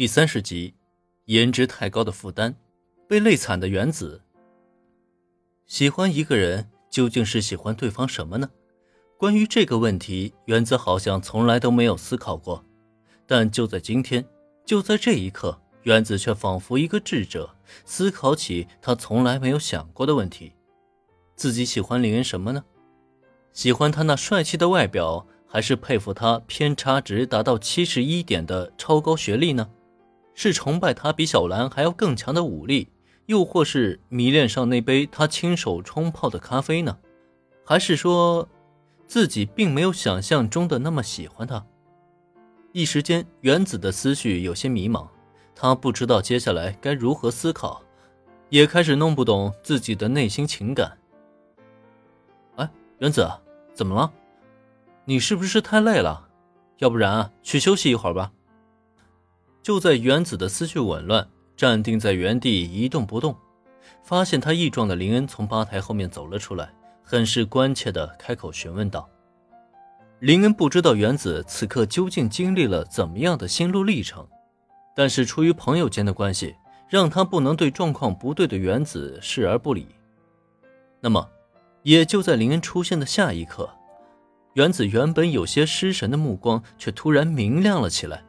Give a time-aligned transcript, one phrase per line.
[0.00, 0.72] 第三十集，
[1.26, 2.54] 颜值太高的负担，
[3.06, 4.22] 被累惨的原子。
[5.66, 8.48] 喜欢一个人究竟是喜欢对方什么呢？
[9.18, 12.64] 关于这个问题，原子好像从来都没有思考过。
[13.26, 14.24] 但就在今天，
[14.64, 17.54] 就在这一刻，原子却仿佛一个智者，
[17.84, 20.54] 思考起他从来没有想过的问题：
[21.36, 22.64] 自己喜欢林恩什么呢？
[23.52, 29.68] 喜欢他那帅气的外表，还是佩服他偏差值达到七十一点的超高学历呢？
[30.42, 32.88] 是崇拜他比小兰还要更强的武力，
[33.26, 36.96] 又或是迷恋上那杯他亲手冲泡的咖啡呢？
[37.62, 38.48] 还是说，
[39.06, 41.62] 自己并没有想象中的那么喜欢他？
[42.72, 45.06] 一时间，原子的思绪有些迷茫，
[45.54, 47.82] 他不知道接下来该如何思考，
[48.48, 50.96] 也开始弄不懂自己的内心情感。
[52.56, 52.66] 哎，
[53.00, 53.30] 原子，
[53.74, 54.10] 怎么了？
[55.04, 56.28] 你是不是太累了？
[56.78, 58.32] 要不然去休息一会儿吧。
[59.62, 63.36] 就在原子的思绪紊乱、站定在原地一动不动，
[64.02, 69.08] 发现他异状的林恩从吧台后面走了出来，很是关切地开口询问道
[70.20, 74.26] ：“林恩不知道原子此刻究竟经历了怎么样的心路历程，
[74.96, 76.54] 但是出于朋友间的关系，
[76.88, 79.86] 让他不能对状况不对的原子视而不理。
[81.00, 81.28] 那么，
[81.82, 83.68] 也就在林恩出现的下一刻，
[84.54, 88.24] 原子原本有些失神的目光却突然明亮了起来。”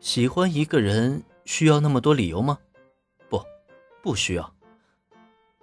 [0.00, 2.58] 喜欢一个人需要那么多理由吗？
[3.28, 3.42] 不，
[4.02, 4.54] 不需要。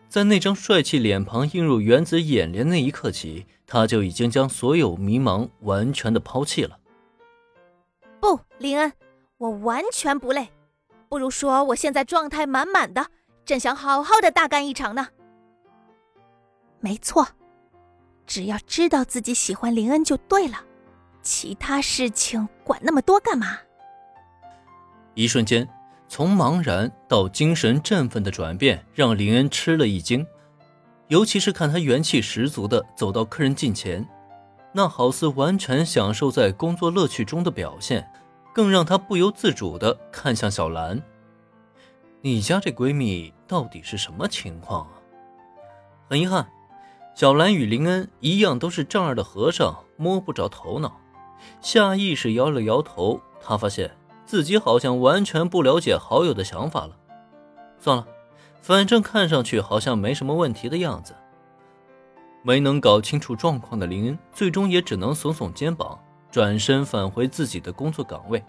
[0.08, 6.80] 在那张帅气脸庞映入原子眼帘那一刻起，他就已经将所有迷茫完全的抛弃了。
[8.20, 8.92] 不，林恩，
[9.38, 10.50] 我完全不累，
[11.10, 13.08] 不如说我现在状态满满的，
[13.46, 15.08] 正想好好的大干一场呢。
[16.80, 17.28] 没错，
[18.28, 20.64] 只要知道自己喜欢林恩就对了，
[21.22, 23.58] 其他事情管那么多干嘛？
[25.16, 25.68] 一瞬间，
[26.08, 30.26] 从茫然到精神振奋的转变让林恩吃了一惊，
[31.08, 34.06] 尤其是看他元气十足的走到客人近前，
[34.74, 38.06] 那好似完全享受在工作乐趣中的表现，
[38.54, 41.02] 更让他不由自主的看向小兰。
[42.22, 44.92] 你家这闺蜜到底是什么情况啊？
[46.10, 46.46] 很遗憾，
[47.16, 51.00] 小兰与林恩一样，都是丈二的和尚摸不着头脑，
[51.62, 53.90] 下意识摇了摇头，他发现。
[54.26, 56.98] 自己好像完全不了解好友的想法了。
[57.78, 58.08] 算了，
[58.62, 61.16] 反正看上去好像没什么问题的样子。
[62.42, 66.00] 没能搞清楚状况的林恩，最终也只能耸耸肩膀，
[66.32, 68.44] 转身返回自己的工作岗位。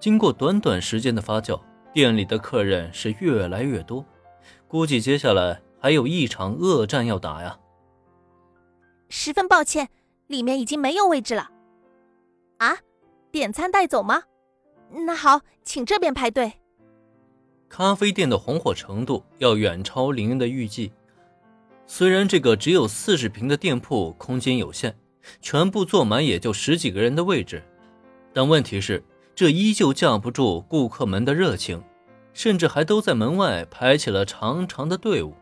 [0.00, 1.60] 经过短短时间的发酵，
[1.92, 4.04] 店里的客人是越来越多，
[4.66, 7.58] 估计接下来还有一场恶战要打呀。
[9.08, 9.88] 十分抱歉，
[10.26, 11.50] 里面已经没有位置了。
[12.58, 12.78] 啊，
[13.30, 14.22] 点餐带走吗？
[14.92, 16.52] 那好，请这边排队。
[17.68, 20.92] 咖啡店的红火程度要远超林恩的预计。
[21.86, 24.94] 虽然这个只有四十平的店铺空间有限，
[25.40, 27.62] 全部坐满也就十几个人的位置，
[28.32, 29.02] 但问题是
[29.34, 31.82] 这依旧架不住顾客们的热情，
[32.34, 35.34] 甚至还都在门外排起了长长的队伍。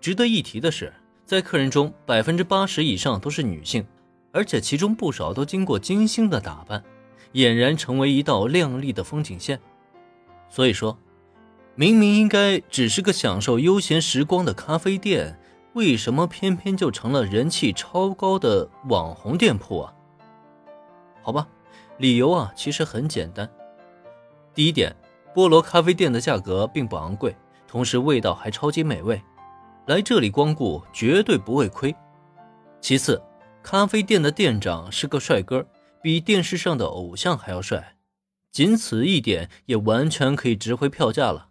[0.00, 0.92] 值得一提的是，
[1.26, 3.86] 在客人中百分之八十以上都是女性，
[4.32, 6.82] 而且其中不少都经过精心的打扮。
[7.32, 9.60] 俨然成为一道亮丽的风景线。
[10.48, 10.98] 所以说，
[11.74, 15.38] 明明应该只是个享受悠闲时光的咖啡店，
[15.74, 19.94] 为什么偏偏就成了人气超高的网红店铺啊？
[21.22, 21.46] 好吧，
[21.98, 23.48] 理由啊其实很简单。
[24.52, 24.94] 第一点，
[25.32, 27.36] 菠萝咖啡店的价格并不昂贵，
[27.68, 29.22] 同时味道还超级美味，
[29.86, 31.94] 来这里光顾绝对不会亏。
[32.80, 33.22] 其次，
[33.62, 35.64] 咖啡店的店长是个帅哥。
[36.02, 37.96] 比电视上的偶像还要帅，
[38.50, 41.49] 仅此一点也完全可以值回票价了。